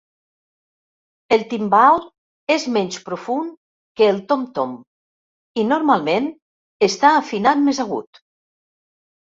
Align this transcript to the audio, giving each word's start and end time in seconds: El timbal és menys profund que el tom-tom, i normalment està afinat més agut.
El 1.35 1.43
timbal 1.51 1.99
és 2.55 2.65
menys 2.77 2.97
profund 3.11 3.53
que 4.01 4.09
el 4.15 4.19
tom-tom, 4.33 4.75
i 5.65 5.69
normalment 5.69 6.33
està 6.91 7.15
afinat 7.23 7.65
més 7.71 7.87
agut. 7.89 8.27